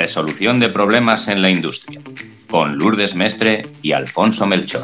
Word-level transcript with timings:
Resolución 0.00 0.60
de 0.60 0.70
problemas 0.70 1.28
en 1.28 1.42
la 1.42 1.50
industria, 1.50 2.00
con 2.50 2.78
Lourdes 2.78 3.14
Mestre 3.14 3.66
y 3.82 3.92
Alfonso 3.92 4.46
Melchor. 4.46 4.80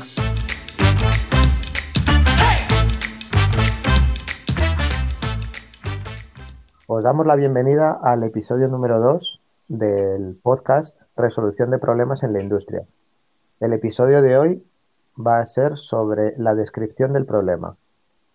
Os 6.87 7.03
damos 7.03 7.25
la 7.25 7.35
bienvenida 7.35 7.99
al 8.03 8.25
episodio 8.25 8.69
número 8.69 9.01
2 9.01 9.41
del 9.69 10.39
podcast 10.43 10.95
Resolución 11.17 11.71
de 11.71 11.79
problemas 11.79 12.23
en 12.23 12.35
la 12.35 12.43
industria. 12.43 12.83
El 13.61 13.73
episodio 13.73 14.21
de 14.21 14.37
hoy 14.37 14.65
va 15.19 15.39
a 15.39 15.47
ser 15.47 15.79
sobre 15.79 16.35
la 16.37 16.55
descripción 16.55 17.15
del 17.15 17.25
problema. 17.25 17.79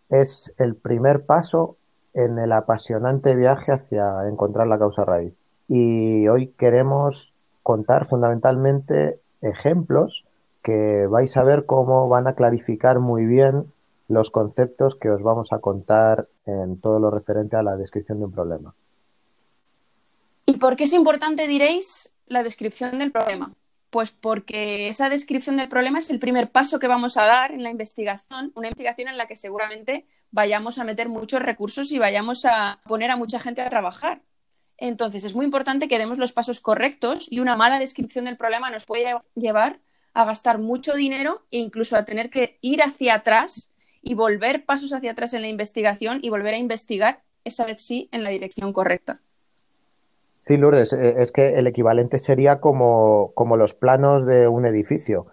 Es 0.10 0.52
el 0.58 0.76
primer 0.76 1.28
paso 1.28 1.78
en 2.16 2.40
el 2.40 2.52
apasionante 2.52 3.36
viaje 3.36 3.72
hacia 3.72 4.28
encontrar 4.28 4.66
la 4.66 4.80
causa 4.80 5.06
raíz. 5.06 5.36
Y 5.74 6.28
hoy 6.28 6.48
queremos 6.48 7.34
contar 7.64 8.06
fundamentalmente 8.06 9.22
ejemplos 9.42 10.26
que 10.62 11.08
vais 11.08 11.38
a 11.38 11.46
ver 11.46 11.66
cómo 11.66 12.10
van 12.10 12.28
a 12.28 12.36
clarificar 12.36 13.00
muy 13.00 13.26
bien 13.26 13.72
los 14.10 14.32
conceptos 14.32 14.96
que 14.96 15.10
os 15.10 15.24
vamos 15.24 15.54
a 15.54 15.60
contar 15.60 16.28
en 16.46 16.82
todo 16.82 17.00
lo 17.00 17.10
referente 17.10 17.56
a 17.56 17.64
la 17.64 17.78
descripción 17.78 18.20
de 18.20 18.26
un 18.26 18.34
problema. 18.34 18.76
¿Y 20.46 20.58
por 20.58 20.76
qué 20.76 20.84
es 20.84 20.92
importante, 20.92 21.48
diréis, 21.48 22.14
la 22.28 22.44
descripción 22.44 22.98
del 22.98 23.14
problema? 23.14 23.54
Pues 23.92 24.12
porque 24.12 24.90
esa 24.90 25.08
descripción 25.08 25.56
del 25.56 25.70
problema 25.70 26.00
es 26.00 26.10
el 26.10 26.20
primer 26.20 26.52
paso 26.52 26.80
que 26.80 26.90
vamos 26.90 27.16
a 27.16 27.26
dar 27.26 27.54
en 27.54 27.64
la 27.64 27.70
investigación, 27.70 28.52
una 28.56 28.68
investigación 28.68 29.08
en 29.08 29.18
la 29.18 29.26
que 29.26 29.38
seguramente 29.38 30.06
vayamos 30.32 30.80
a 30.80 30.84
meter 30.84 31.08
muchos 31.08 31.42
recursos 31.42 31.94
y 31.94 31.98
vayamos 31.98 32.44
a 32.44 32.82
poner 32.90 33.10
a 33.10 33.16
mucha 33.16 33.40
gente 33.40 33.62
a 33.62 33.70
trabajar. 33.70 34.22
Entonces, 34.82 35.24
es 35.24 35.36
muy 35.36 35.46
importante 35.46 35.88
que 35.88 36.00
demos 36.00 36.18
los 36.18 36.34
pasos 36.34 36.60
correctos 36.60 37.28
y 37.30 37.40
una 37.40 37.56
mala 37.56 37.78
descripción 37.78 38.26
del 38.26 38.36
problema 38.36 38.72
nos 38.72 38.88
puede 38.88 39.16
llevar 39.36 39.80
a 40.16 40.26
gastar 40.26 40.58
mucho 40.58 40.96
dinero 40.96 41.44
e 41.52 41.60
incluso 41.60 41.96
a 41.96 42.04
tener 42.04 42.32
que 42.32 42.58
ir 42.62 42.82
hacia 42.82 43.14
atrás 43.14 43.70
y 44.02 44.16
volver 44.16 44.66
pasos 44.66 44.92
hacia 44.92 45.12
atrás 45.12 45.36
en 45.36 45.44
la 45.44 45.50
investigación 45.50 46.18
y 46.24 46.30
volver 46.32 46.56
a 46.56 46.58
investigar, 46.58 47.22
esa 47.44 47.64
vez 47.64 47.84
sí, 47.84 48.10
en 48.12 48.24
la 48.24 48.32
dirección 48.32 48.74
correcta. 48.74 49.22
Sí, 50.42 50.58
Lourdes, 50.58 50.94
eh, 50.94 51.14
es 51.20 51.32
que 51.32 51.60
el 51.60 51.68
equivalente 51.68 52.18
sería 52.18 52.60
como, 52.60 53.34
como 53.36 53.58
los 53.58 53.76
planos 53.76 54.26
de 54.26 54.48
un 54.48 54.66
edificio. 54.66 55.28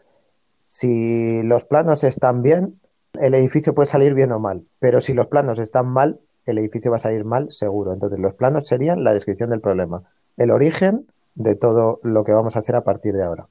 Si 0.61 1.43
los 1.43 1.65
planos 1.65 2.05
están 2.05 2.43
bien, 2.43 2.79
el 3.15 3.35
edificio 3.35 3.75
puede 3.75 3.89
salir 3.89 4.13
bien 4.13 4.31
o 4.31 4.41
mal, 4.41 4.67
pero 4.79 5.01
si 5.01 5.15
los 5.15 5.29
planos 5.29 5.59
están 5.59 5.87
mal, 5.87 6.21
el 6.51 6.59
edificio 6.59 6.91
va 6.91 6.97
a 6.97 7.01
salir 7.01 7.25
mal 7.25 7.51
seguro. 7.51 7.93
Entonces, 7.93 8.19
los 8.19 8.35
planos 8.35 8.67
serían 8.67 9.05
la 9.05 9.13
descripción 9.13 9.51
del 9.51 9.61
problema, 9.61 10.03
el 10.37 10.51
origen 10.51 11.07
de 11.35 11.55
todo 11.55 12.01
lo 12.03 12.25
que 12.25 12.33
vamos 12.33 12.57
a 12.57 12.61
hacer 12.61 12.77
a 12.77 12.85
partir 12.85 13.15
de 13.15 13.25
ahora. 13.25 13.47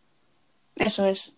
Eso 0.75 1.05
es. 1.05 1.37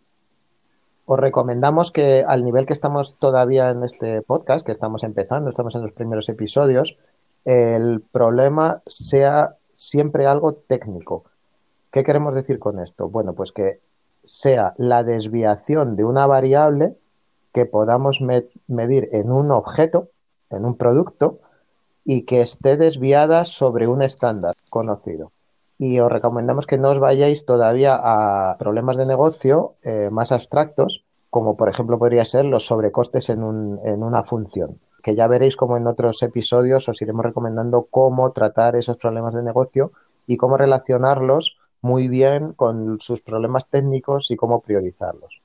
Os 1.06 1.20
recomendamos 1.20 1.92
que 1.92 2.24
al 2.28 2.44
nivel 2.44 2.66
que 2.66 2.74
estamos 2.74 3.18
todavía 3.18 3.72
en 3.72 3.84
este 3.84 4.22
podcast, 4.22 4.66
que 4.66 4.72
estamos 4.72 5.04
empezando, 5.04 5.50
estamos 5.50 5.76
en 5.76 5.82
los 5.82 5.92
primeros 5.92 6.30
episodios, 6.30 6.98
el 7.46 8.02
problema 8.12 8.82
sea 8.86 9.56
siempre 9.74 10.28
algo 10.28 10.54
técnico. 10.54 11.24
¿Qué 11.92 12.04
queremos 12.04 12.36
decir 12.36 12.60
con 12.60 12.80
esto? 12.80 13.10
Bueno, 13.10 13.34
pues 13.34 13.52
que 13.52 13.80
sea 14.26 14.76
la 14.78 15.04
desviación 15.04 15.96
de 15.96 16.04
una 16.04 16.28
variable 16.28 16.96
que 17.54 17.66
podamos 17.66 18.20
medir 18.68 19.10
en 19.12 19.32
un 19.32 19.52
objeto, 19.52 20.10
en 20.52 20.66
un 20.66 20.78
producto, 20.78 21.40
y 22.12 22.24
que 22.24 22.42
esté 22.42 22.76
desviada 22.76 23.46
sobre 23.46 23.88
un 23.88 24.02
estándar 24.02 24.56
conocido. 24.72 25.32
Y 25.78 26.00
os 26.00 26.12
recomendamos 26.12 26.66
que 26.66 26.80
no 26.80 26.90
os 26.90 26.98
vayáis 26.98 27.46
todavía 27.46 27.94
a 28.02 28.58
problemas 28.58 28.98
de 28.98 29.06
negocio 29.06 29.76
eh, 29.84 30.10
más 30.12 30.32
abstractos, 30.32 31.06
como 31.30 31.56
por 31.56 31.70
ejemplo 31.70 32.00
podría 32.00 32.26
ser 32.26 32.46
los 32.46 32.66
sobrecostes 32.66 33.30
en, 33.30 33.44
en 33.84 34.02
una 34.02 34.24
función, 34.24 34.80
que 35.04 35.14
ya 35.14 35.28
veréis 35.28 35.56
como 35.56 35.78
en 35.78 35.86
otros 35.86 36.24
episodios 36.24 36.90
os 36.90 37.00
iremos 37.00 37.24
recomendando 37.24 37.86
cómo 37.92 38.32
tratar 38.32 38.76
esos 38.76 38.98
problemas 38.98 39.36
de 39.36 39.44
negocio 39.44 39.92
y 40.26 40.38
cómo 40.38 40.58
relacionarlos 40.58 41.60
muy 41.80 42.08
bien 42.08 42.54
con 42.54 43.00
sus 43.00 43.22
problemas 43.22 43.68
técnicos 43.68 44.32
y 44.32 44.36
cómo 44.36 44.62
priorizarlos. 44.62 45.44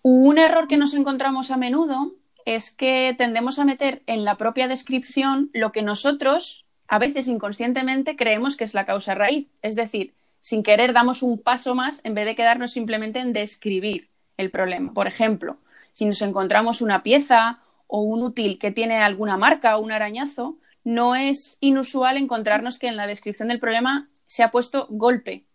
Un 0.00 0.38
error 0.38 0.68
que 0.68 0.78
nos 0.78 0.94
encontramos 0.94 1.50
a 1.50 1.58
menudo 1.58 2.12
es 2.44 2.70
que 2.70 3.14
tendemos 3.16 3.58
a 3.58 3.64
meter 3.64 4.02
en 4.06 4.24
la 4.24 4.36
propia 4.36 4.68
descripción 4.68 5.50
lo 5.52 5.72
que 5.72 5.82
nosotros, 5.82 6.66
a 6.88 6.98
veces 6.98 7.26
inconscientemente, 7.26 8.16
creemos 8.16 8.56
que 8.56 8.64
es 8.64 8.74
la 8.74 8.84
causa 8.84 9.14
raíz. 9.14 9.48
Es 9.62 9.76
decir, 9.76 10.14
sin 10.40 10.62
querer 10.62 10.92
damos 10.92 11.22
un 11.22 11.38
paso 11.40 11.74
más 11.74 12.00
en 12.04 12.14
vez 12.14 12.26
de 12.26 12.34
quedarnos 12.34 12.72
simplemente 12.72 13.20
en 13.20 13.32
describir 13.32 14.10
el 14.36 14.50
problema. 14.50 14.92
Por 14.92 15.06
ejemplo, 15.06 15.58
si 15.92 16.04
nos 16.04 16.20
encontramos 16.22 16.82
una 16.82 17.02
pieza 17.02 17.62
o 17.86 18.02
un 18.02 18.22
útil 18.22 18.58
que 18.58 18.70
tiene 18.70 18.98
alguna 18.98 19.36
marca 19.36 19.76
o 19.76 19.80
un 19.80 19.92
arañazo, 19.92 20.58
no 20.82 21.14
es 21.14 21.56
inusual 21.60 22.18
encontrarnos 22.18 22.78
que 22.78 22.88
en 22.88 22.96
la 22.96 23.06
descripción 23.06 23.48
del 23.48 23.60
problema 23.60 24.10
se 24.26 24.42
ha 24.42 24.50
puesto 24.50 24.86
golpe, 24.90 25.46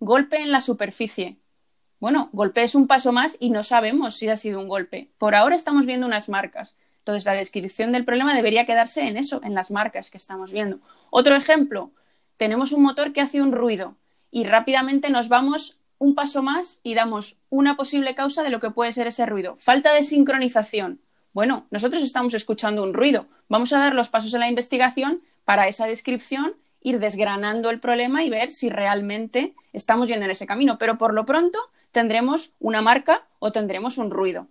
golpe 0.00 0.38
en 0.38 0.52
la 0.52 0.60
superficie, 0.60 1.38
bueno, 2.00 2.30
golpe 2.32 2.62
es 2.62 2.74
un 2.74 2.86
paso 2.86 3.12
más 3.12 3.36
y 3.40 3.50
no 3.50 3.62
sabemos 3.62 4.16
si 4.16 4.28
ha 4.28 4.36
sido 4.36 4.60
un 4.60 4.68
golpe. 4.68 5.10
Por 5.18 5.34
ahora 5.34 5.56
estamos 5.56 5.86
viendo 5.86 6.06
unas 6.06 6.28
marcas. 6.28 6.76
Entonces, 6.98 7.24
la 7.24 7.32
descripción 7.32 7.90
del 7.90 8.04
problema 8.04 8.34
debería 8.34 8.66
quedarse 8.66 9.02
en 9.02 9.16
eso, 9.16 9.40
en 9.42 9.54
las 9.54 9.70
marcas 9.70 10.10
que 10.10 10.18
estamos 10.18 10.52
viendo. 10.52 10.78
Otro 11.10 11.34
ejemplo, 11.34 11.90
tenemos 12.36 12.72
un 12.72 12.82
motor 12.82 13.12
que 13.12 13.20
hace 13.20 13.40
un 13.40 13.52
ruido 13.52 13.96
y 14.30 14.44
rápidamente 14.44 15.10
nos 15.10 15.28
vamos 15.28 15.78
un 15.98 16.14
paso 16.14 16.42
más 16.42 16.80
y 16.82 16.94
damos 16.94 17.36
una 17.50 17.76
posible 17.76 18.14
causa 18.14 18.42
de 18.42 18.50
lo 18.50 18.60
que 18.60 18.70
puede 18.70 18.92
ser 18.92 19.06
ese 19.06 19.26
ruido. 19.26 19.56
Falta 19.58 19.92
de 19.92 20.02
sincronización. 20.02 21.00
Bueno, 21.32 21.66
nosotros 21.70 22.02
estamos 22.02 22.34
escuchando 22.34 22.82
un 22.82 22.94
ruido. 22.94 23.26
Vamos 23.48 23.72
a 23.72 23.78
dar 23.78 23.94
los 23.94 24.08
pasos 24.08 24.32
en 24.34 24.40
la 24.40 24.48
investigación 24.48 25.22
para 25.44 25.66
esa 25.66 25.86
descripción, 25.86 26.54
ir 26.80 27.00
desgranando 27.00 27.70
el 27.70 27.80
problema 27.80 28.22
y 28.22 28.30
ver 28.30 28.52
si 28.52 28.68
realmente 28.68 29.54
estamos 29.72 30.08
yendo 30.08 30.26
en 30.26 30.30
ese 30.30 30.46
camino. 30.46 30.78
Pero 30.78 30.98
por 30.98 31.14
lo 31.14 31.24
pronto 31.24 31.58
tendremos 31.92 32.54
una 32.58 32.82
marca 32.82 33.26
o 33.38 33.52
tendremos 33.52 33.98
un 33.98 34.10
ruido. 34.10 34.48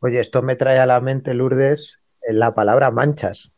Oye, 0.00 0.20
esto 0.20 0.42
me 0.42 0.56
trae 0.56 0.78
a 0.78 0.86
la 0.86 1.00
mente, 1.00 1.34
Lourdes, 1.34 2.02
la 2.28 2.54
palabra 2.54 2.90
manchas. 2.90 3.54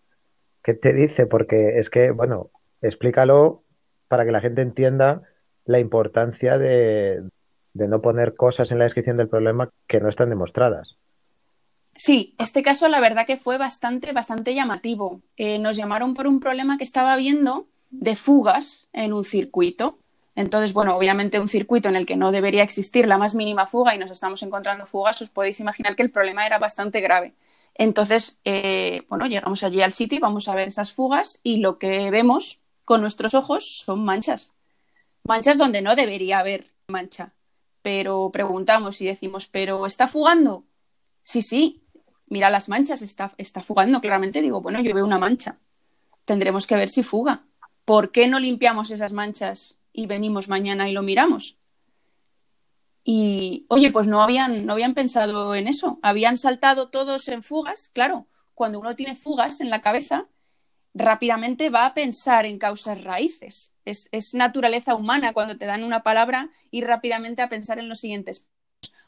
¿Qué 0.63 0.75
te 0.75 0.93
dice? 0.93 1.27
Porque 1.27 1.79
es 1.79 1.91
que, 1.91 2.11
bueno, 2.11 2.51
explícalo 2.83 3.65
para 4.09 4.25
que 4.25 4.33
la 4.33 4.41
gente 4.41 4.63
entienda 4.63 5.23
la 5.65 5.81
importancia 5.81 6.59
de, 6.59 7.23
no 7.75 8.01
poner 8.01 8.35
cosas 8.35 8.71
en 8.71 8.79
la 8.79 8.85
descripción 8.85 9.17
del 9.17 9.29
problema 9.29 9.71
que 9.87 10.01
no 10.01 10.09
están 10.09 10.31
demostradas. 10.31 10.97
Sí, 11.95 12.35
este 12.39 12.63
caso 12.63 12.89
la 12.89 13.01
verdad 13.01 13.27
que 13.27 13.37
fue 13.37 13.59
bastante, 13.59 14.13
bastante 14.13 14.55
llamativo. 14.55 15.23
Eh, 15.37 15.59
nos 15.59 15.77
llamaron 15.77 16.15
por 16.15 16.27
un 16.27 16.41
problema 16.41 16.79
que 16.79 16.85
estaba 16.85 17.17
viendo 17.17 17.69
de 17.91 18.17
fugas 18.17 18.89
en 18.93 19.13
un 19.13 19.25
circuito. 19.25 19.99
Entonces, 20.37 20.75
bueno, 20.75 20.95
obviamente 20.95 21.41
un 21.41 21.49
circuito 21.49 21.89
en 21.89 21.97
el 21.97 22.05
que 22.05 22.15
no 22.15 22.31
debería 22.31 22.63
existir 22.63 23.09
la 23.09 23.17
más 23.17 23.35
mínima 23.35 23.67
fuga 23.67 23.95
y 23.95 23.99
nos 23.99 24.11
estamos 24.11 24.43
encontrando 24.43 24.85
fugas, 24.85 25.23
os 25.23 25.31
podéis 25.31 25.59
imaginar 25.61 25.97
que 25.97 26.03
el 26.03 26.11
problema 26.11 26.47
era 26.47 26.59
bastante 26.59 27.01
grave. 27.01 27.33
Entonces, 27.75 28.39
eh, 28.45 29.07
bueno, 29.09 29.27
llegamos 29.27 29.63
allí 29.63 29.81
al 29.81 29.95
sitio 29.95 30.19
y 30.19 30.21
vamos 30.21 30.49
a 30.49 30.55
ver 30.55 30.69
esas 30.69 30.93
fugas 30.93 31.41
y 31.43 31.57
lo 31.57 31.79
que 31.79 32.11
vemos 32.11 32.61
con 32.85 33.01
nuestros 33.01 33.33
ojos 33.35 33.79
son 33.85 34.05
manchas. 34.05 34.53
Manchas 35.25 35.57
donde 35.57 35.81
no 35.81 35.97
debería 35.97 36.39
haber 36.39 36.67
mancha. 36.87 37.33
Pero 37.81 38.31
preguntamos 38.31 39.01
y 39.01 39.07
decimos, 39.07 39.47
¿pero 39.47 39.87
está 39.87 40.07
fugando? 40.07 40.65
Sí, 41.23 41.41
sí, 41.41 41.83
mira 42.27 42.51
las 42.51 42.69
manchas, 42.69 43.01
está, 43.01 43.33
está 43.39 43.63
fugando 43.63 44.03
claramente. 44.03 44.43
Digo, 44.43 44.61
bueno, 44.61 44.81
yo 44.81 44.95
veo 44.95 45.05
una 45.05 45.19
mancha. 45.19 45.59
Tendremos 46.27 46.67
que 46.67 46.77
ver 46.77 46.91
si 46.91 47.03
fuga. 47.03 47.47
¿Por 47.87 48.13
qué 48.13 48.29
no 48.29 48.39
limpiamos 48.39 48.91
esas 48.91 49.13
manchas 49.13 49.76
y 49.97 50.07
venimos 50.07 50.49
mañana 50.49 50.89
y 50.89 50.93
lo 50.93 51.03
miramos. 51.03 51.57
Y, 53.03 53.65
oye, 53.69 53.91
pues 53.91 54.07
no 54.07 54.23
habían, 54.23 54.67
no 54.67 54.75
habían 54.75 54.93
pensado 54.93 55.55
en 55.55 55.69
eso. 55.69 55.99
Habían 56.03 56.37
saltado 56.37 56.91
todos 56.91 57.29
en 57.29 57.43
fugas. 57.43 57.91
Claro, 57.95 58.27
cuando 58.55 58.79
uno 58.79 58.95
tiene 58.95 59.15
fugas 59.15 59.61
en 59.63 59.71
la 59.71 59.81
cabeza, 59.81 60.27
rápidamente 60.93 61.71
va 61.71 61.87
a 61.87 61.95
pensar 61.95 62.45
en 62.45 62.59
causas 62.59 63.03
raíces. 63.03 63.73
Es, 63.87 64.11
es 64.13 64.35
naturaleza 64.35 64.95
humana 64.95 65.33
cuando 65.33 65.57
te 65.57 65.65
dan 65.65 65.83
una 65.83 66.03
palabra 66.03 66.51
y 66.71 66.83
rápidamente 66.83 67.41
a 67.41 67.49
pensar 67.49 67.79
en 67.79 67.89
los 67.89 68.01
siguientes. 68.01 68.47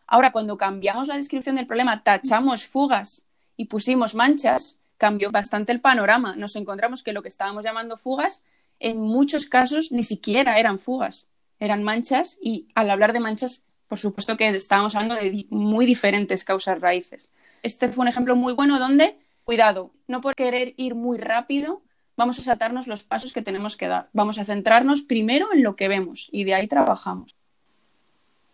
Ahora, 0.06 0.32
cuando 0.32 0.56
cambiamos 0.56 1.06
la 1.06 1.16
descripción 1.16 1.56
del 1.56 1.66
problema, 1.66 2.02
tachamos 2.02 2.66
fugas 2.66 3.26
y 3.58 3.66
pusimos 3.66 4.14
manchas, 4.14 4.78
cambió 4.96 5.30
bastante 5.30 5.72
el 5.72 5.82
panorama. 5.82 6.34
Nos 6.34 6.56
encontramos 6.56 7.02
que 7.02 7.12
lo 7.12 7.22
que 7.22 7.28
estábamos 7.28 7.62
llamando 7.62 7.98
fugas 7.98 8.42
en 8.80 8.98
muchos 9.00 9.46
casos 9.46 9.92
ni 9.92 10.02
siquiera 10.02 10.58
eran 10.58 10.78
fugas, 10.78 11.28
eran 11.60 11.82
manchas 11.82 12.38
y 12.40 12.68
al 12.74 12.90
hablar 12.90 13.12
de 13.12 13.20
manchas, 13.20 13.64
por 13.88 13.98
supuesto 13.98 14.36
que 14.36 14.48
estábamos 14.48 14.94
hablando 14.94 15.16
de 15.16 15.46
muy 15.50 15.86
diferentes 15.86 16.44
causas 16.44 16.80
raíces. 16.80 17.32
Este 17.62 17.88
fue 17.88 18.02
un 18.02 18.08
ejemplo 18.08 18.36
muy 18.36 18.52
bueno 18.52 18.78
donde, 18.78 19.18
cuidado, 19.44 19.90
no 20.06 20.20
por 20.20 20.34
querer 20.34 20.74
ir 20.76 20.94
muy 20.94 21.18
rápido, 21.18 21.82
vamos 22.16 22.38
a 22.38 22.42
saltarnos 22.42 22.86
los 22.86 23.04
pasos 23.04 23.32
que 23.32 23.42
tenemos 23.42 23.76
que 23.76 23.88
dar. 23.88 24.08
Vamos 24.12 24.38
a 24.38 24.44
centrarnos 24.44 25.02
primero 25.02 25.46
en 25.52 25.62
lo 25.62 25.76
que 25.76 25.88
vemos 25.88 26.28
y 26.32 26.44
de 26.44 26.54
ahí 26.54 26.68
trabajamos. 26.68 27.34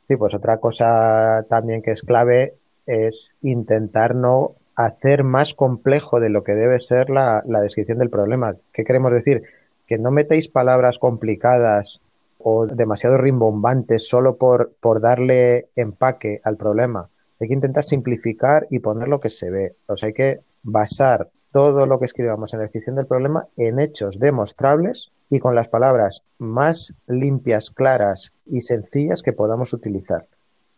Sí, 0.09 0.17
pues 0.17 0.35
otra 0.35 0.59
cosa 0.59 1.45
también 1.49 1.83
que 1.83 1.93
es 1.93 2.03
clave 2.03 2.55
es 2.87 3.35
intentar 3.43 4.15
no 4.15 4.55
hacer 4.77 5.25
más 5.25 5.55
complejo 5.55 6.21
de 6.21 6.29
lo 6.29 6.45
que 6.45 6.55
debe 6.55 6.79
ser 6.79 7.09
la, 7.09 7.43
la 7.47 7.61
descripción 7.61 7.99
del 7.99 8.11
problema. 8.11 8.57
¿Qué 8.73 8.85
queremos 8.85 9.13
decir? 9.13 9.43
Que 9.87 9.99
no 9.99 10.11
metéis 10.11 10.49
palabras 10.49 10.99
complicadas 10.99 12.01
o 12.39 12.67
demasiado 12.67 13.17
rimbombantes 13.17 14.09
solo 14.09 14.37
por, 14.37 14.73
por 14.81 15.01
darle 15.01 15.69
empaque 15.77 16.41
al 16.45 16.57
problema. 16.57 17.09
Hay 17.41 17.49
que 17.49 17.55
intentar 17.55 17.85
simplificar 17.85 18.67
y 18.71 18.79
poner 18.79 19.09
lo 19.09 19.21
que 19.21 19.31
se 19.31 19.51
ve. 19.51 19.77
O 19.87 19.97
sea, 19.97 20.09
hay 20.09 20.13
que 20.13 20.41
basar 20.63 21.31
todo 21.53 21.87
lo 21.87 21.99
que 21.99 22.07
escribamos 22.07 22.53
en 22.53 22.59
la 22.59 22.65
descripción 22.65 22.97
del 22.97 23.07
problema 23.07 23.47
en 23.57 23.79
hechos 23.79 24.19
demostrables 24.19 25.13
y 25.31 25.39
con 25.39 25.55
las 25.55 25.69
palabras 25.69 26.23
más 26.39 26.95
limpias, 27.07 27.71
claras 27.71 28.33
y 28.47 28.61
sencillas 28.61 29.23
que 29.23 29.33
podamos 29.33 29.73
utilizar. 29.73 30.27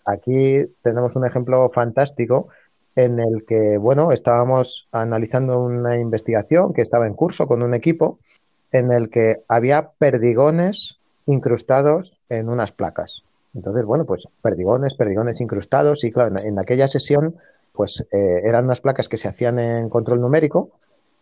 Aquí 0.04 0.66
tenemos 0.82 1.16
un 1.16 1.26
ejemplo 1.26 1.68
fantástico 1.70 2.48
en 2.94 3.18
el 3.18 3.44
que, 3.44 3.76
bueno, 3.78 4.12
estábamos 4.12 4.88
analizando 4.92 5.60
una 5.60 5.98
investigación 5.98 6.72
que 6.72 6.82
estaba 6.82 7.06
en 7.06 7.14
curso 7.14 7.46
con 7.46 7.62
un 7.62 7.74
equipo 7.74 8.18
en 8.72 8.92
el 8.92 9.10
que 9.10 9.42
había 9.48 9.90
perdigones 9.98 10.98
incrustados 11.26 12.20
en 12.28 12.48
unas 12.48 12.72
placas. 12.72 13.24
Entonces, 13.54 13.84
bueno, 13.84 14.04
pues 14.04 14.28
perdigones, 14.42 14.94
perdigones 14.94 15.40
incrustados 15.40 16.04
y 16.04 16.12
claro, 16.12 16.34
en, 16.42 16.58
aquella 16.58 16.88
sesión 16.88 17.36
pues 17.72 18.06
eh, 18.12 18.42
eran 18.44 18.66
unas 18.66 18.80
placas 18.80 19.08
que 19.08 19.16
se 19.16 19.28
hacían 19.28 19.58
en 19.58 19.88
control 19.88 20.20
numérico 20.20 20.70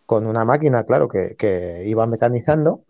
con 0.05 0.27
una 0.27 0.45
máquina, 0.45 0.83
claro, 0.83 1.07
que, 1.07 1.35
que, 1.37 1.83
iba 1.85 2.05
mecanizando 2.07 2.81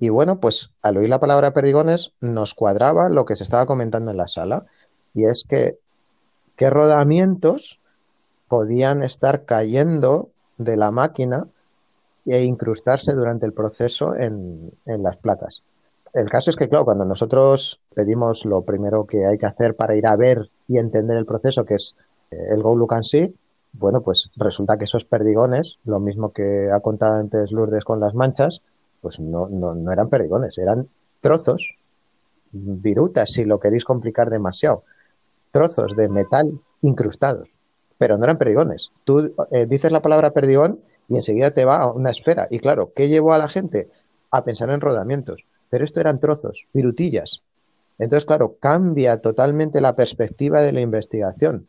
y 0.00 0.10
bueno, 0.10 0.40
pues 0.40 0.70
al 0.82 0.96
oír 0.96 1.08
la 1.08 1.20
palabra 1.20 1.52
perdigones 1.52 2.12
nos 2.20 2.54
cuadraba 2.54 3.08
lo 3.08 3.24
que 3.24 3.36
se 3.36 3.44
estaba 3.44 3.66
comentando 3.66 4.10
en 4.10 4.16
la 4.16 4.28
sala 4.28 4.66
y 5.14 5.24
es 5.24 5.44
que 5.48 5.78
qué 6.56 6.70
rodamientos 6.70 7.80
podían 8.48 9.02
estar 9.02 9.44
cayendo 9.44 10.30
de 10.56 10.76
la 10.76 10.90
máquina 10.90 11.46
e 12.30 12.42
incrustarse 12.44 13.14
durante 13.14 13.46
el 13.46 13.52
proceso 13.52 14.14
en, 14.14 14.70
en 14.86 15.02
las 15.02 15.16
placas. 15.16 15.62
El 16.14 16.30
caso 16.30 16.50
es 16.50 16.56
que, 16.56 16.68
claro, 16.68 16.84
cuando 16.84 17.04
nosotros 17.04 17.80
pedimos 17.94 18.44
lo 18.44 18.62
primero 18.62 19.06
que 19.06 19.26
hay 19.26 19.38
que 19.38 19.46
hacer 19.46 19.76
para 19.76 19.96
ir 19.96 20.06
a 20.06 20.16
ver 20.16 20.50
y 20.66 20.78
entender 20.78 21.16
el 21.16 21.26
proceso, 21.26 21.64
que 21.64 21.74
es 21.74 21.96
eh, 22.30 22.36
el 22.50 22.62
Go 22.62 22.74
Look 22.74 22.94
and 22.94 23.04
See, 23.04 23.34
bueno, 23.72 24.00
pues 24.00 24.30
resulta 24.36 24.78
que 24.78 24.84
esos 24.84 25.04
perdigones, 25.04 25.78
lo 25.84 26.00
mismo 26.00 26.32
que 26.32 26.70
ha 26.72 26.80
contado 26.80 27.14
antes 27.14 27.52
Lourdes 27.52 27.84
con 27.84 28.00
las 28.00 28.14
manchas, 28.14 28.62
pues 29.00 29.20
no, 29.20 29.48
no, 29.48 29.74
no 29.74 29.92
eran 29.92 30.08
perdigones, 30.08 30.58
eran 30.58 30.88
trozos, 31.20 31.76
virutas, 32.50 33.30
si 33.30 33.44
lo 33.44 33.60
queréis 33.60 33.84
complicar 33.84 34.30
demasiado, 34.30 34.84
trozos 35.50 35.94
de 35.96 36.08
metal 36.08 36.58
incrustados, 36.82 37.54
pero 37.98 38.16
no 38.16 38.24
eran 38.24 38.38
perdigones. 38.38 38.90
Tú 39.04 39.34
eh, 39.50 39.66
dices 39.66 39.92
la 39.92 40.02
palabra 40.02 40.32
perdigón 40.32 40.80
y 41.08 41.16
enseguida 41.16 41.52
te 41.52 41.64
va 41.64 41.78
a 41.78 41.92
una 41.92 42.10
esfera. 42.10 42.46
Y 42.50 42.58
claro, 42.58 42.92
¿qué 42.94 43.08
llevó 43.08 43.32
a 43.32 43.38
la 43.38 43.48
gente? 43.48 43.88
A 44.30 44.44
pensar 44.44 44.70
en 44.70 44.80
rodamientos 44.80 45.44
pero 45.70 45.84
esto 45.84 46.00
eran 46.00 46.20
trozos, 46.20 46.66
virutillas. 46.72 47.42
Entonces, 47.98 48.24
claro, 48.24 48.56
cambia 48.60 49.18
totalmente 49.18 49.80
la 49.80 49.96
perspectiva 49.96 50.62
de 50.62 50.72
la 50.72 50.80
investigación. 50.80 51.68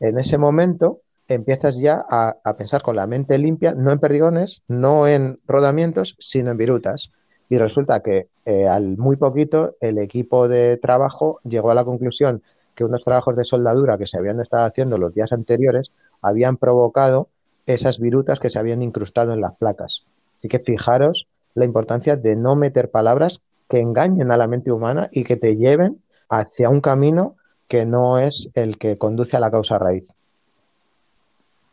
En 0.00 0.18
ese 0.18 0.38
momento 0.38 1.00
empiezas 1.26 1.78
ya 1.78 2.04
a, 2.08 2.56
pensar 2.56 2.82
con 2.82 2.96
la 2.96 3.06
mente 3.06 3.38
limpia, 3.38 3.74
no 3.74 3.90
en 3.90 3.98
perdigones, 3.98 4.62
no 4.68 5.08
en 5.08 5.38
rodamientos, 5.46 6.16
sino 6.18 6.50
en 6.50 6.58
virutas. 6.58 7.10
Y 7.48 7.58
resulta 7.58 8.00
que 8.00 8.28
eh, 8.44 8.68
al 8.68 8.98
muy 8.98 9.16
poquito 9.16 9.76
el 9.80 9.98
equipo 9.98 10.48
de 10.48 10.76
trabajo 10.76 11.40
llegó 11.44 11.70
a 11.70 11.74
la 11.74 11.84
conclusión 11.84 12.42
que 12.74 12.84
unos 12.84 13.04
trabajos 13.04 13.36
de 13.36 13.44
soldadura 13.44 13.96
que 13.96 14.06
se 14.06 14.18
habían 14.18 14.40
estado 14.40 14.64
haciendo 14.64 14.98
los 14.98 15.14
días 15.14 15.32
anteriores 15.32 15.92
habían 16.20 16.56
provocado 16.56 17.28
esas 17.66 17.98
virutas 17.98 18.40
que 18.40 18.50
se 18.50 18.58
habían 18.58 18.82
incrustado 18.82 19.32
en 19.32 19.40
las 19.40 19.56
placas. 19.56 20.04
Así 20.36 20.48
que 20.48 20.58
fijaros 20.58 21.26
la 21.54 21.64
importancia 21.64 22.16
de 22.16 22.36
no 22.36 22.56
meter 22.56 22.90
palabras 22.90 23.42
que 23.68 23.80
engañen 23.80 24.32
a 24.32 24.36
la 24.36 24.46
mente 24.46 24.72
humana 24.72 25.08
y 25.12 25.24
que 25.24 25.36
te 25.36 25.56
lleven 25.56 26.02
hacia 26.28 26.68
un 26.68 26.80
camino 26.80 27.36
que 27.68 27.86
no 27.86 28.18
es 28.18 28.50
el 28.54 28.78
que 28.78 28.96
conduce 28.98 29.36
a 29.36 29.40
la 29.40 29.50
causa 29.50 29.78
raíz. 29.78 30.12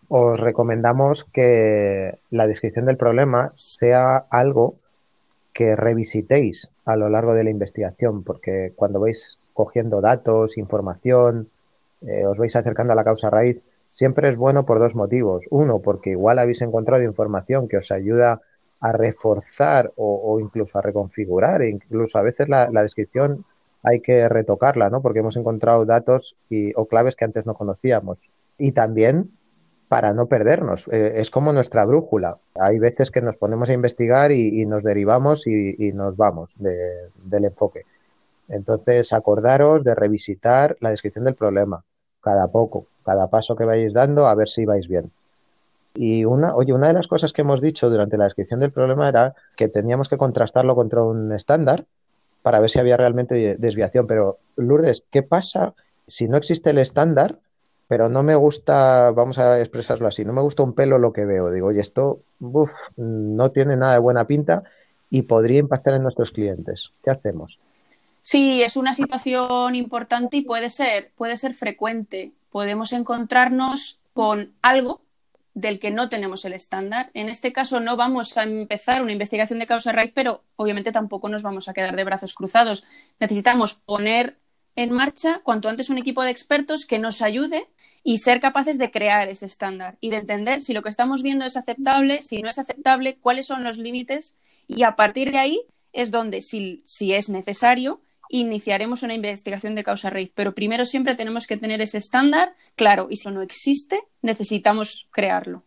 Os 0.08 0.40
recomendamos 0.40 1.24
que 1.24 2.20
la 2.32 2.48
descripción 2.48 2.86
del 2.86 2.98
problema 2.98 3.54
sea 3.56 4.18
algo 4.30 4.76
que 5.54 5.76
revisitéis 5.76 6.72
a 6.86 6.96
lo 6.96 7.10
largo 7.10 7.34
de 7.34 7.44
la 7.44 7.50
investigación, 7.50 8.24
porque 8.24 8.74
cuando 8.76 9.00
vais 9.00 9.38
cogiendo 9.54 10.02
datos, 10.02 10.58
información, 10.58 11.50
eh, 12.02 12.26
os 12.26 12.38
vais 12.38 12.56
acercando 12.56 12.94
a 12.94 12.96
la 12.96 13.04
causa 13.04 13.30
raíz, 13.30 13.64
siempre 13.92 14.30
es 14.30 14.38
bueno 14.38 14.66
por 14.66 14.80
dos 14.80 14.96
motivos. 14.96 15.46
Uno, 15.52 15.80
porque 15.80 16.12
igual 16.12 16.40
habéis 16.40 16.62
encontrado 16.64 17.04
información 17.04 17.68
que 17.68 17.78
os 17.78 17.92
ayuda 17.92 18.42
a 18.80 18.92
reforzar 18.94 19.92
o, 19.96 20.40
incluso 20.40 20.80
a 20.80 20.82
reconfigurar, 20.82 21.62
e 21.62 21.70
incluso 21.70 22.18
a 22.18 22.24
veces 22.24 22.50
la, 22.50 22.68
descripción 22.82 23.46
hay 23.84 24.00
que 24.00 24.28
retocarla, 24.28 24.90
¿no? 24.90 25.02
Porque 25.04 25.20
hemos 25.20 25.38
encontrado 25.38 25.86
datos 25.86 26.36
y, 26.50 26.72
o 26.76 26.86
claves 26.86 27.16
que 27.16 27.26
antes 27.26 27.46
no 27.46 27.54
conocíamos. 27.54 28.18
Y 28.58 28.72
también 28.72 29.30
para 29.88 30.14
no 30.14 30.28
perdernos. 30.28 30.88
Eh, 30.88 31.14
es 31.18 31.30
como 31.30 31.52
nuestra 31.52 31.86
brújula. 31.86 32.38
Hay 32.60 32.80
veces 32.80 33.12
que 33.12 33.22
nos 33.22 33.38
ponemos 33.38 33.70
a 33.70 33.74
investigar 33.74 34.32
y, 34.32 34.66
nos 34.66 34.84
derivamos 34.84 35.46
y, 35.46 35.92
nos 35.94 36.16
vamos 36.16 36.56
del 36.58 37.46
enfoque. 37.46 37.86
Entonces, 38.48 39.14
acordaros 39.14 39.84
de 39.84 39.94
revisitar 39.94 40.78
la 40.80 40.92
descripción 40.92 41.26
del 41.26 41.36
problema 41.36 41.84
cada 42.22 42.48
poco, 42.48 42.86
cada 43.04 43.28
paso 43.28 43.56
que 43.56 43.66
vais 43.66 43.94
dando, 43.94 44.28
a 44.28 44.36
ver 44.36 44.48
si 44.48 44.66
vais 44.66 44.88
bien. 44.88 45.12
Y 45.94 46.24
una, 46.24 46.56
oye, 46.56 46.74
una 46.74 46.88
de 46.88 46.94
las 46.94 47.08
cosas 47.08 47.34
que 47.34 47.42
hemos 47.42 47.60
dicho 47.60 47.90
durante 47.90 48.18
la 48.18 48.26
descripción 48.26 48.60
del 48.60 48.72
problema 48.72 49.10
era 49.10 49.36
que 49.56 49.68
teníamos 49.68 50.08
que 50.08 50.18
contrastarlo 50.18 50.76
contra 50.76 51.04
un 51.04 51.32
estándar 51.34 51.86
para 52.42 52.60
ver 52.60 52.70
si 52.70 52.80
había 52.80 52.98
realmente 52.98 53.58
desviación. 53.58 54.08
Pero, 54.08 54.38
Lourdes, 54.56 55.06
¿qué 55.12 55.24
pasa 55.24 55.74
si 56.08 56.28
no 56.28 56.38
existe 56.38 56.70
el 56.70 56.78
estándar, 56.78 57.40
pero 57.88 58.08
no 58.08 58.24
me 58.24 58.36
gusta, 58.36 59.12
vamos 59.12 59.38
a 59.38 59.60
expresarlo 59.60 60.08
así, 60.08 60.24
no 60.24 60.34
me 60.34 60.42
gusta 60.42 60.64
un 60.64 60.74
pelo 60.74 60.98
lo 60.98 61.12
que 61.12 61.26
veo? 61.26 61.52
Digo, 61.52 61.68
oye, 61.68 61.82
esto 61.82 62.22
uf, 62.40 62.72
no 62.96 63.52
tiene 63.52 63.76
nada 63.76 63.94
de 63.94 64.00
buena 64.00 64.26
pinta 64.26 64.64
y 65.10 65.24
podría 65.24 65.60
impactar 65.60 65.96
en 65.96 66.04
nuestros 66.04 66.32
clientes. 66.32 66.92
¿Qué 67.04 67.12
hacemos? 67.12 67.60
Sí, 68.22 68.62
es 68.62 68.76
una 68.76 68.94
situación 68.94 69.76
importante 69.76 70.38
y 70.38 70.42
puede 70.42 70.70
ser, 70.70 71.12
puede 71.16 71.38
ser 71.38 71.54
frecuente. 71.54 72.34
Podemos 72.52 72.94
encontrarnos 72.94 74.00
con 74.14 74.54
algo 74.62 75.02
del 75.54 75.80
que 75.80 75.92
no 75.92 76.10
tenemos 76.10 76.46
el 76.46 76.54
estándar. 76.54 77.10
En 77.14 77.30
este 77.30 77.52
caso 77.52 77.80
no 77.80 77.98
vamos 77.98 78.38
a 78.38 78.44
empezar 78.44 79.02
una 79.02 79.12
investigación 79.12 79.60
de 79.60 79.68
causa 79.68 79.92
raíz, 79.92 80.12
pero 80.14 80.44
obviamente 80.56 80.92
tampoco 80.92 81.30
nos 81.30 81.42
vamos 81.42 81.68
a 81.68 81.74
quedar 81.74 81.96
de 81.96 82.04
brazos 82.04 82.34
cruzados. 82.34 82.84
Necesitamos 83.20 83.74
poner 83.74 84.38
en 84.76 84.92
marcha 84.92 85.42
cuanto 85.44 85.68
antes 85.68 85.90
un 85.90 85.98
equipo 85.98 86.24
de 86.24 86.32
expertos 86.32 86.86
que 86.86 87.00
nos 87.00 87.22
ayude 87.22 87.68
y 88.04 88.20
ser 88.20 88.40
capaces 88.40 88.78
de 88.78 88.92
crear 88.92 89.28
ese 89.28 89.46
estándar 89.46 89.98
y 90.00 90.10
de 90.10 90.18
entender 90.18 90.62
si 90.62 90.74
lo 90.74 90.82
que 90.82 90.90
estamos 90.90 91.22
viendo 91.22 91.46
es 91.46 91.58
aceptable, 91.58 92.24
si 92.24 92.42
no 92.42 92.50
es 92.50 92.58
aceptable, 92.58 93.18
cuáles 93.18 93.46
son 93.46 93.64
los 93.64 93.78
límites 93.78 94.36
y 94.68 94.84
a 94.84 94.96
partir 94.96 95.32
de 95.32 95.40
ahí 95.40 95.62
es 95.94 96.12
donde, 96.12 96.42
si, 96.42 96.82
si 96.86 97.14
es 97.14 97.30
necesario, 97.30 98.02
iniciaremos 98.32 99.04
una 99.04 99.14
investigación 99.14 99.76
de 99.76 99.84
causa 99.84 100.10
raíz. 100.10 100.32
Pero 100.34 100.56
primero 100.56 100.86
siempre 100.86 101.16
tenemos 101.16 101.48
que 101.48 101.58
tener 101.58 101.82
ese 101.82 101.98
estándar 101.98 102.56
claro 102.76 103.08
y 103.10 103.18
si 103.18 103.30
no 103.30 103.42
existe, 103.42 104.02
necesitamos 104.22 105.08
crearlo. 105.12 105.64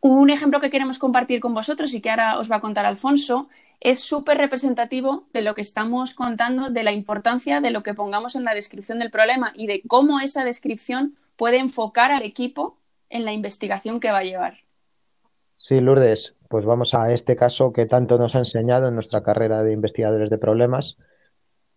Un 0.00 0.30
ejemplo 0.30 0.60
que 0.60 0.70
queremos 0.70 0.98
compartir 0.98 1.40
con 1.40 1.54
vosotros 1.54 1.94
y 1.94 2.00
que 2.00 2.10
ahora 2.10 2.38
os 2.38 2.50
va 2.50 2.56
a 2.56 2.60
contar 2.60 2.86
Alfonso 2.86 3.48
es 3.80 4.00
súper 4.00 4.38
representativo 4.38 5.26
de 5.32 5.42
lo 5.42 5.54
que 5.54 5.60
estamos 5.60 6.14
contando, 6.14 6.70
de 6.70 6.84
la 6.84 6.92
importancia 6.92 7.60
de 7.60 7.70
lo 7.70 7.82
que 7.82 7.94
pongamos 7.94 8.36
en 8.36 8.44
la 8.44 8.54
descripción 8.54 8.98
del 8.98 9.10
problema 9.10 9.52
y 9.56 9.66
de 9.66 9.82
cómo 9.86 10.20
esa 10.20 10.44
descripción 10.44 11.16
puede 11.36 11.58
enfocar 11.58 12.12
al 12.12 12.22
equipo 12.22 12.78
en 13.10 13.24
la 13.24 13.32
investigación 13.32 14.00
que 14.00 14.10
va 14.10 14.18
a 14.18 14.24
llevar. 14.24 14.58
Sí, 15.56 15.80
Lourdes, 15.80 16.36
pues 16.48 16.64
vamos 16.64 16.94
a 16.94 17.12
este 17.12 17.36
caso 17.36 17.72
que 17.72 17.86
tanto 17.86 18.18
nos 18.18 18.34
ha 18.34 18.40
enseñado 18.40 18.88
en 18.88 18.94
nuestra 18.94 19.22
carrera 19.22 19.62
de 19.62 19.72
investigadores 19.72 20.30
de 20.30 20.38
problemas, 20.38 20.98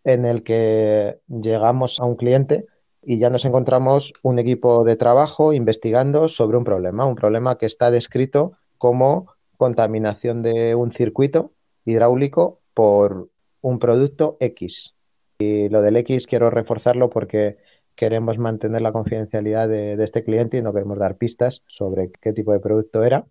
en 0.06 0.26
el 0.26 0.44
que 0.44 1.20
llegamos 1.28 2.00
a 2.00 2.06
un 2.06 2.16
cliente 2.16 2.68
y 3.02 3.20
ya 3.20 3.30
nos 3.30 3.44
encontramos 3.44 4.14
un 4.22 4.40
equipo 4.40 4.84
de 4.84 4.96
trabajo 4.96 5.52
investigando 5.52 6.30
sobre 6.30 6.58
un 6.58 6.64
problema, 6.64 7.06
un 7.06 7.16
problema 7.16 7.58
que 7.58 7.66
está 7.66 7.92
descrito 7.92 8.54
como 8.78 9.28
contaminación 9.58 10.44
de 10.44 10.76
un 10.76 10.92
circuito 10.92 11.54
hidráulico 11.86 12.62
por 12.74 13.30
un 13.62 13.80
producto 13.80 14.38
X. 14.40 14.96
Y 15.40 15.70
lo 15.70 15.82
del 15.82 15.98
X 15.98 16.28
quiero 16.28 16.50
reforzarlo 16.50 17.10
porque 17.10 17.58
queremos 17.96 18.38
mantener 18.38 18.82
la 18.82 18.92
confidencialidad 18.92 19.68
de, 19.68 20.02
este 20.04 20.24
cliente 20.24 20.58
y 20.58 20.62
no 20.62 20.74
queremos 20.74 21.00
dar 21.00 21.18
pistas 21.18 21.64
sobre 21.66 22.12
qué 22.22 22.32
tipo 22.34 22.54
de 22.54 22.60
producto 22.60 23.04
era. 23.04 23.26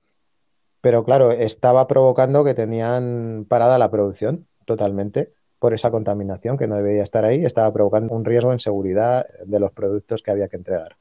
pero 0.81 1.05
claro, 1.05 1.33
estaba 1.33 1.87
provocando 1.87 2.45
que 2.45 2.55
tenían 2.55 3.47
parada 3.49 3.79
la 3.79 3.91
producción 3.91 4.47
totalmente 4.67 5.33
por 5.65 5.73
esa 5.73 5.91
contaminación 5.91 6.59
que 6.59 6.67
no 6.67 6.77
debería 6.77 7.03
estar 7.03 7.25
ahí, 7.25 7.43
estaba 7.43 7.73
provocando 7.73 8.15
un 8.15 8.27
riesgo 8.27 8.53
en 8.53 8.59
seguridad 8.59 9.27
de 9.47 9.59
los 9.59 9.73
productos 9.73 10.23
que 10.23 10.31
había 10.31 10.47
que 10.47 10.59
entregar. 10.59 10.99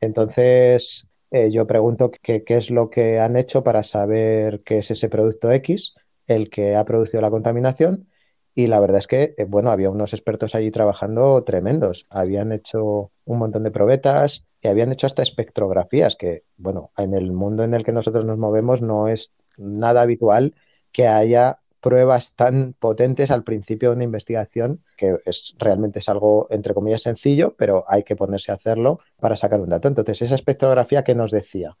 Entonces, 0.00 1.08
eh, 1.30 1.52
yo 1.52 1.64
pregunto 1.68 2.10
qué 2.10 2.42
es 2.48 2.72
lo 2.72 2.90
que 2.90 3.20
han 3.20 3.36
hecho 3.36 3.62
para 3.62 3.84
saber 3.84 4.64
qué 4.64 4.78
es 4.78 4.90
ese 4.90 5.08
producto 5.08 5.52
X, 5.52 5.94
el 6.26 6.50
que 6.50 6.74
ha 6.74 6.84
producido 6.84 7.20
la 7.20 7.30
contaminación, 7.30 8.08
y 8.52 8.66
la 8.66 8.80
verdad 8.80 8.98
es 8.98 9.06
que, 9.06 9.36
eh, 9.38 9.44
bueno, 9.44 9.70
había 9.70 9.90
unos 9.90 10.12
expertos 10.12 10.56
allí 10.56 10.72
trabajando 10.72 11.44
tremendos. 11.44 12.08
Habían 12.10 12.50
hecho 12.50 13.12
un 13.26 13.38
montón 13.38 13.62
de 13.62 13.70
probetas 13.70 14.44
y 14.60 14.66
habían 14.66 14.90
hecho 14.90 15.06
hasta 15.06 15.22
espectrografías, 15.22 16.16
que, 16.16 16.42
bueno, 16.56 16.90
en 16.96 17.14
el 17.14 17.30
mundo 17.30 17.62
en 17.62 17.74
el 17.74 17.84
que 17.84 17.92
nosotros 17.92 18.24
nos 18.24 18.38
movemos 18.38 18.82
no 18.82 19.06
es 19.06 19.34
nada 19.56 20.02
habitual 20.02 20.56
que 20.90 21.06
haya 21.06 21.60
pruebas 21.80 22.34
tan 22.34 22.74
potentes 22.78 23.30
al 23.30 23.44
principio 23.44 23.90
de 23.90 23.96
una 23.96 24.04
investigación, 24.04 24.82
que 24.96 25.18
es 25.24 25.54
realmente 25.58 26.00
es 26.00 26.08
algo, 26.08 26.48
entre 26.50 26.74
comillas, 26.74 27.02
sencillo, 27.02 27.54
pero 27.56 27.84
hay 27.88 28.02
que 28.02 28.16
ponerse 28.16 28.50
a 28.50 28.56
hacerlo 28.56 29.00
para 29.20 29.36
sacar 29.36 29.60
un 29.60 29.68
dato. 29.68 29.88
Entonces, 29.88 30.22
esa 30.22 30.34
espectrografía 30.34 31.04
que 31.04 31.14
nos 31.14 31.30
decía 31.30 31.76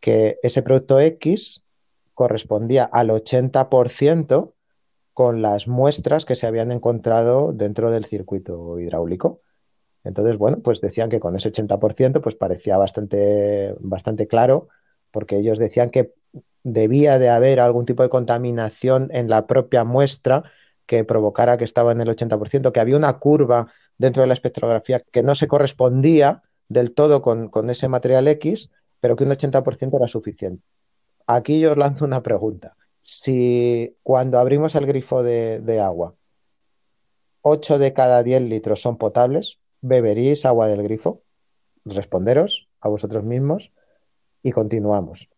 que 0.00 0.38
ese 0.42 0.62
producto 0.62 1.00
X 1.00 1.66
correspondía 2.14 2.84
al 2.84 3.10
80% 3.10 4.54
con 5.12 5.42
las 5.42 5.68
muestras 5.68 6.24
que 6.24 6.36
se 6.36 6.46
habían 6.46 6.70
encontrado 6.72 7.52
dentro 7.52 7.90
del 7.90 8.04
circuito 8.04 8.78
hidráulico. 8.78 9.40
Entonces, 10.04 10.38
bueno, 10.38 10.60
pues 10.62 10.80
decían 10.80 11.10
que 11.10 11.20
con 11.20 11.36
ese 11.36 11.52
80% 11.52 12.22
pues 12.22 12.34
parecía 12.36 12.78
bastante, 12.78 13.74
bastante 13.80 14.26
claro, 14.26 14.68
porque 15.10 15.36
ellos 15.36 15.58
decían 15.58 15.90
que 15.90 16.14
debía 16.62 17.18
de 17.18 17.28
haber 17.30 17.60
algún 17.60 17.86
tipo 17.86 18.02
de 18.02 18.08
contaminación 18.08 19.08
en 19.12 19.28
la 19.28 19.46
propia 19.46 19.84
muestra 19.84 20.44
que 20.86 21.04
provocara 21.04 21.56
que 21.56 21.64
estaba 21.64 21.92
en 21.92 22.00
el 22.00 22.08
80%, 22.08 22.72
que 22.72 22.80
había 22.80 22.96
una 22.96 23.18
curva 23.18 23.72
dentro 23.98 24.22
de 24.22 24.26
la 24.26 24.34
espectrografía 24.34 25.00
que 25.00 25.22
no 25.22 25.34
se 25.34 25.48
correspondía 25.48 26.42
del 26.68 26.92
todo 26.94 27.22
con, 27.22 27.48
con 27.48 27.70
ese 27.70 27.88
material 27.88 28.28
X, 28.28 28.72
pero 29.00 29.16
que 29.16 29.24
un 29.24 29.30
80% 29.30 29.96
era 29.96 30.08
suficiente. 30.08 30.64
Aquí 31.26 31.60
yo 31.60 31.72
os 31.72 31.78
lanzo 31.78 32.04
una 32.04 32.22
pregunta 32.22 32.76
si 33.02 33.96
cuando 34.02 34.38
abrimos 34.38 34.74
el 34.74 34.86
grifo 34.86 35.22
de, 35.22 35.80
agua, 35.80 36.14
8 37.42 37.78
de 37.78 37.92
cada 37.92 38.22
10 38.22 38.42
litros 38.42 38.80
son 38.80 38.98
potables, 38.98 39.58
¿beberíais 39.80 40.44
agua 40.44 40.68
del 40.68 40.82
grifo? 40.82 41.22
Responderos 41.84 42.68
a 42.80 42.88
vosotros 42.88 43.24
mismos 43.24 43.72
y 44.42 44.52
continuamos. 44.52 45.28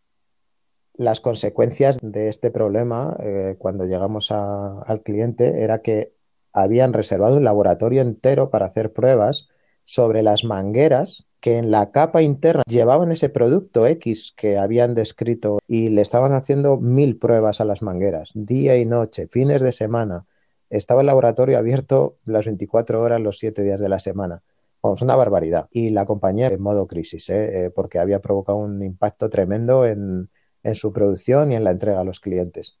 Las 0.95 1.21
consecuencias 1.21 1.97
de 2.01 2.29
este 2.29 2.51
problema 2.51 3.17
eh, 3.19 3.55
cuando 3.57 3.85
llegamos 3.85 4.31
al 4.31 5.01
cliente 5.01 5.63
era 5.63 5.81
que 5.81 6.13
habían 6.51 6.93
reservado 6.93 7.37
un 7.37 7.43
laboratorio 7.43 8.01
entero 8.01 8.51
para 8.51 8.67
hacer 8.67 8.93
pruebas 8.93 9.47
sobre 9.85 10.21
las 10.21 10.43
mangueras 10.43 11.25
que 11.39 11.57
en 11.57 11.71
la 11.71 11.91
capa 11.91 12.21
interna 12.21 12.61
llevaban 12.67 13.11
ese 13.11 13.27
producto 13.29 13.87
X 13.87 14.33
que 14.37 14.57
habían 14.57 14.93
descrito 14.93 15.59
y 15.67 15.89
le 15.89 16.01
estaban 16.01 16.31
haciendo 16.31 16.77
mil 16.77 17.17
pruebas 17.17 17.59
a 17.59 17.65
las 17.65 17.81
mangueras, 17.81 18.31
día 18.35 18.77
y 18.77 18.85
noche, 18.85 19.27
fines 19.29 19.61
de 19.61 19.71
semana. 19.71 20.25
Estaba 20.69 21.01
el 21.01 21.07
laboratorio 21.07 21.57
abierto 21.57 22.17
las 22.23 22.45
24 22.45 23.01
horas, 23.01 23.19
los 23.19 23.39
7 23.39 23.61
días 23.63 23.79
de 23.79 23.89
la 23.89 23.99
semana. 23.99 24.43
Vamos, 24.81 25.01
una 25.01 25.15
barbaridad. 25.15 25.67
Y 25.71 25.89
la 25.89 26.05
compañía 26.05 26.47
en 26.47 26.61
modo 26.61 26.87
crisis, 26.87 27.29
¿eh? 27.29 27.65
Eh, 27.65 27.69
porque 27.71 27.99
había 27.99 28.21
provocado 28.21 28.57
un 28.59 28.81
impacto 28.81 29.29
tremendo 29.29 29.85
en, 29.85 30.29
en 30.63 30.75
su 30.75 30.91
producción 30.91 31.51
y 31.51 31.55
en 31.55 31.63
la 31.63 31.71
entrega 31.71 31.99
a 31.99 32.05
los 32.05 32.19
clientes. 32.19 32.79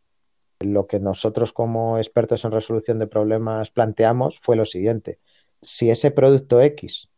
Lo 0.59 0.87
que 0.87 0.99
nosotros 0.99 1.53
como 1.53 1.97
expertos 1.97 2.45
en 2.45 2.51
resolución 2.51 2.99
de 2.99 3.07
problemas 3.07 3.71
planteamos 3.71 4.39
fue 4.39 4.55
lo 4.55 4.65
siguiente. 4.65 5.19
Si 5.61 5.89
ese 5.89 6.11
producto 6.11 6.61
X 6.61 7.09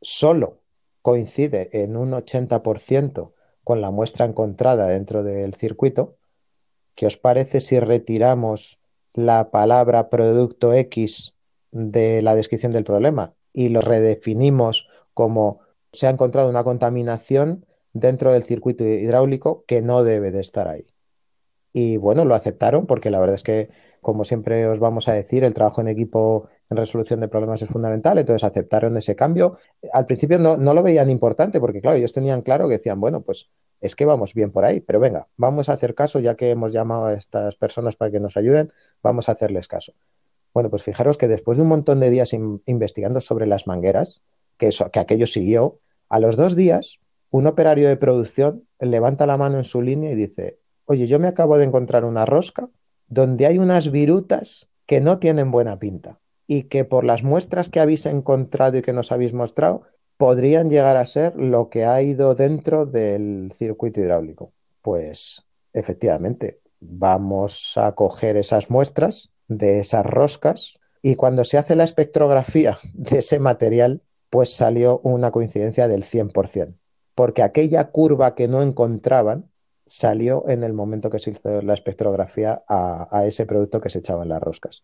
solo 0.00 0.60
coincide 1.02 1.68
en 1.72 1.96
un 1.96 2.12
80% 2.12 3.32
con 3.64 3.80
la 3.80 3.90
muestra 3.90 4.26
encontrada 4.26 4.86
dentro 4.86 5.22
del 5.22 5.54
circuito, 5.54 6.16
¿qué 6.94 7.06
os 7.06 7.16
parece 7.16 7.60
si 7.60 7.78
retiramos 7.80 8.78
la 9.14 9.50
palabra 9.50 10.08
producto 10.08 10.72
X 10.72 11.36
de 11.70 12.22
la 12.22 12.34
descripción 12.34 12.72
del 12.72 12.84
problema 12.84 13.34
y 13.52 13.68
lo 13.68 13.80
redefinimos 13.80 14.88
como 15.14 15.60
se 15.92 16.06
ha 16.06 16.10
encontrado 16.10 16.48
una 16.48 16.64
contaminación 16.64 17.66
dentro 17.92 18.32
del 18.32 18.42
circuito 18.42 18.84
hidráulico 18.84 19.64
que 19.66 19.82
no 19.82 20.04
debe 20.04 20.30
de 20.30 20.40
estar 20.40 20.68
ahí? 20.68 20.86
Y 21.72 21.96
bueno, 21.96 22.24
lo 22.24 22.34
aceptaron 22.34 22.86
porque 22.86 23.10
la 23.10 23.18
verdad 23.18 23.34
es 23.34 23.42
que 23.42 23.70
como 24.02 24.24
siempre 24.24 24.66
os 24.66 24.80
vamos 24.80 25.08
a 25.08 25.12
decir, 25.12 25.44
el 25.44 25.54
trabajo 25.54 25.80
en 25.80 25.86
equipo 25.86 26.48
en 26.68 26.76
resolución 26.76 27.20
de 27.20 27.28
problemas 27.28 27.62
es 27.62 27.68
fundamental, 27.68 28.18
entonces 28.18 28.42
aceptaron 28.42 28.96
ese 28.96 29.14
cambio. 29.14 29.56
Al 29.92 30.06
principio 30.06 30.40
no, 30.40 30.56
lo 30.56 30.82
veían 30.82 31.08
importante 31.08 31.60
porque, 31.60 31.80
claro, 31.80 31.96
ellos 31.96 32.12
tenían 32.12 32.42
claro 32.42 32.66
que 32.66 32.78
decían, 32.78 33.00
bueno, 33.00 33.22
pues 33.22 33.48
es 33.80 33.94
que 33.94 34.04
vamos 34.04 34.34
bien 34.34 34.50
por 34.50 34.64
ahí, 34.64 34.80
pero 34.80 34.98
venga, 34.98 35.28
vamos 35.36 35.68
a 35.68 35.74
hacer 35.74 35.94
caso, 35.94 36.18
ya 36.18 36.34
que 36.34 36.50
hemos 36.50 36.72
llamado 36.72 37.06
a 37.06 37.14
estas 37.14 37.54
personas 37.54 37.94
para 37.94 38.10
que 38.10 38.18
nos 38.18 38.36
ayuden, 38.36 38.72
vamos 39.04 39.28
a 39.28 39.32
hacerles 39.32 39.68
caso. 39.68 39.94
Bueno, 40.52 40.68
pues 40.68 40.82
fijaros 40.82 41.16
que 41.16 41.28
después 41.28 41.58
de 41.58 41.62
un 41.62 41.68
montón 41.68 42.00
de 42.00 42.10
días 42.10 42.32
investigando 42.32 43.20
sobre 43.20 43.46
las 43.46 43.68
mangueras, 43.68 44.22
que, 44.56 44.68
eso, 44.68 44.90
que 44.90 44.98
aquello 44.98 45.28
siguió, 45.28 45.78
a 46.08 46.18
los 46.18 46.36
dos 46.36 46.56
días, 46.56 46.98
un 47.32 47.46
operario 47.46 47.88
de 47.88 47.96
producción 47.96 48.68
levanta 48.78 49.26
la 49.26 49.38
mano 49.38 49.56
en 49.56 49.64
su 49.64 49.80
línea 49.80 50.12
y 50.12 50.14
dice, 50.14 50.58
oye, 50.84 51.06
yo 51.06 51.18
me 51.18 51.28
acabo 51.28 51.56
de 51.56 51.64
encontrar 51.64 52.04
una 52.04 52.26
rosca 52.26 52.68
donde 53.08 53.46
hay 53.46 53.58
unas 53.58 53.90
virutas 53.90 54.68
que 54.86 55.00
no 55.00 55.18
tienen 55.18 55.50
buena 55.50 55.78
pinta 55.78 56.20
y 56.46 56.64
que 56.64 56.84
por 56.84 57.04
las 57.04 57.22
muestras 57.22 57.70
que 57.70 57.80
habéis 57.80 58.04
encontrado 58.04 58.76
y 58.76 58.82
que 58.82 58.92
nos 58.92 59.12
habéis 59.12 59.32
mostrado, 59.32 59.82
podrían 60.18 60.68
llegar 60.68 60.98
a 60.98 61.06
ser 61.06 61.34
lo 61.36 61.70
que 61.70 61.86
ha 61.86 62.02
ido 62.02 62.34
dentro 62.34 62.84
del 62.84 63.50
circuito 63.56 64.00
hidráulico. 64.00 64.52
Pues 64.82 65.46
efectivamente, 65.72 66.60
vamos 66.80 67.72
a 67.76 67.92
coger 67.92 68.36
esas 68.36 68.68
muestras 68.68 69.30
de 69.48 69.80
esas 69.80 70.04
roscas 70.04 70.78
y 71.00 71.14
cuando 71.14 71.44
se 71.44 71.56
hace 71.56 71.76
la 71.76 71.84
espectrografía 71.84 72.78
de 72.92 73.18
ese 73.18 73.38
material, 73.38 74.02
pues 74.28 74.54
salió 74.54 75.00
una 75.00 75.30
coincidencia 75.30 75.88
del 75.88 76.04
100%, 76.04 76.74
porque 77.14 77.42
aquella 77.42 77.90
curva 77.90 78.34
que 78.34 78.48
no 78.48 78.62
encontraban 78.62 79.50
salió 79.86 80.48
en 80.48 80.62
el 80.62 80.72
momento 80.72 81.10
que 81.10 81.18
se 81.18 81.30
hizo 81.30 81.60
la 81.62 81.74
espectrografía 81.74 82.62
a, 82.68 83.24
ese 83.26 83.46
producto 83.46 83.80
que 83.80 83.90
se 83.90 83.98
echaba 83.98 84.22
en 84.22 84.30
las 84.30 84.40
roscas. 84.40 84.82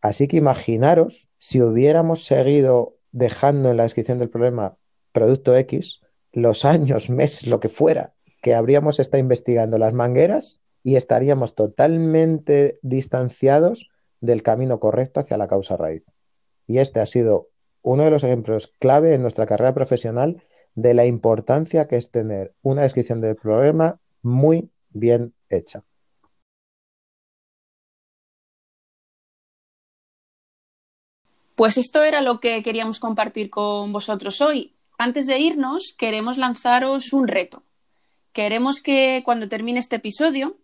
Así 0.00 0.28
que 0.28 0.36
imaginaros 0.36 1.28
si 1.36 1.60
hubiéramos 1.60 2.24
seguido 2.24 2.96
dejando 3.12 3.70
en 3.70 3.76
la 3.76 3.82
descripción 3.84 4.18
del 4.18 4.30
problema 4.30 4.76
producto 5.12 5.56
X, 5.56 6.00
los 6.32 6.64
años, 6.64 7.10
meses, 7.10 7.46
lo 7.46 7.60
que 7.60 7.68
fuera, 7.68 8.14
que 8.42 8.54
habríamos 8.54 8.98
estado 8.98 9.20
investigando 9.20 9.78
las 9.78 9.92
mangueras 9.92 10.60
y 10.82 10.96
estaríamos 10.96 11.54
totalmente 11.54 12.78
distanciados 12.82 13.88
del 14.20 14.42
camino 14.42 14.80
correcto 14.80 15.20
hacia 15.20 15.38
la 15.38 15.48
causa 15.48 15.76
raíz. 15.76 16.06
Y 16.66 16.78
este 16.78 17.00
ha 17.00 17.06
sido 17.06 17.50
uno 17.82 18.04
de 18.04 18.10
los 18.10 18.24
ejemplos 18.24 18.72
clave 18.78 19.14
en 19.14 19.22
nuestra 19.22 19.46
carrera 19.46 19.74
profesional 19.74 20.42
de 20.74 20.94
la 20.94 21.06
importancia 21.06 21.86
que 21.86 21.96
es 21.96 22.10
tener 22.10 22.54
una 22.62 22.82
descripción 22.82 23.20
del 23.20 23.36
problema 23.36 23.98
muy 24.22 24.70
bien 24.90 25.34
hecha. 25.48 25.84
Pues 31.54 31.78
esto 31.78 32.02
era 32.02 32.20
lo 32.20 32.40
que 32.40 32.62
queríamos 32.62 32.98
compartir 32.98 33.48
con 33.48 33.92
vosotros 33.92 34.40
hoy. 34.40 34.74
Antes 34.98 35.26
de 35.26 35.38
irnos, 35.38 35.94
queremos 35.96 36.36
lanzaros 36.36 37.12
un 37.12 37.28
reto. 37.28 37.62
Queremos 38.32 38.80
que 38.80 39.22
cuando 39.24 39.48
termine 39.48 39.78
este 39.78 39.96
episodio 39.96 40.56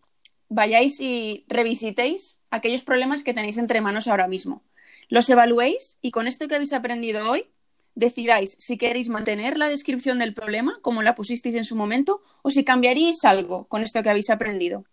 vayáis 0.49 1.01
y 1.01 1.45
revisitéis 1.47 2.41
aquellos 2.51 2.83
problemas 2.83 3.23
que 3.23 3.35
tenéis 3.35 3.59
entre 3.59 3.81
manos 3.81 4.09
ahora 4.09 4.27
mismo. 4.27 4.65
Los 5.09 5.31
evaluéis 5.31 5.99
y 6.03 6.11
con 6.11 6.27
esto 6.27 6.49
que 6.49 6.57
habéis 6.57 6.73
aprendido 6.73 7.31
hoy, 7.31 7.47
decidáis 7.95 8.57
si 8.59 8.79
queréis 8.79 9.09
mantener 9.09 9.59
la 9.59 9.69
descripción 9.69 10.19
del 10.19 10.35
problema, 10.35 10.79
como 10.83 11.03
la 11.03 11.15
pusisteis 11.15 11.55
en 11.55 11.65
su 11.65 11.77
momento, 11.77 12.23
o 12.43 12.51
si 12.51 12.65
cambiaríais 12.65 13.25
algo 13.25 13.67
con 13.67 13.83
esto 13.83 14.03
que 14.03 14.11
habéis 14.11 14.31
aprendido. 14.31 14.85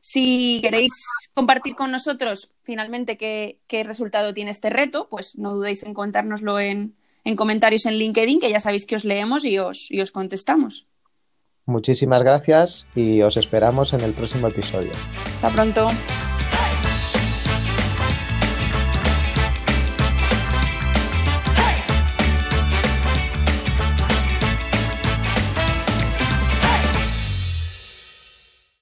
Si 0.00 0.60
queréis 0.62 0.92
compartir 1.34 1.74
con 1.74 1.90
nosotros 1.90 2.50
finalmente 2.62 3.16
qué, 3.16 3.84
resultado 3.84 4.32
tiene 4.32 4.50
este 4.50 4.70
reto, 4.70 5.08
pues 5.10 5.36
no 5.36 5.54
dudéis 5.54 5.82
en 5.82 5.92
contárnoslo 5.92 6.58
en, 6.58 6.96
comentarios 7.36 7.84
en 7.86 7.94
LinkedIn, 7.94 8.40
que 8.40 8.50
ya 8.50 8.60
sabéis 8.60 8.86
que 8.86 8.96
os 8.96 9.04
leemos 9.04 9.44
y 9.44 9.58
os, 9.58 9.90
y 9.90 10.00
os 10.00 10.10
contestamos. 10.10 10.86
Muchísimas 11.66 12.22
gracias 12.22 12.86
y 12.96 13.20
os 13.22 13.36
esperamos 13.36 13.92
en 13.92 14.00
el 14.00 14.12
próximo 14.12 14.48
episodio. 14.48 14.90
Hasta 15.34 15.50
pronto. 15.50 15.88